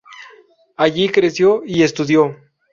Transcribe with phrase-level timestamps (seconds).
[0.77, 2.35] Allí creció y estudió.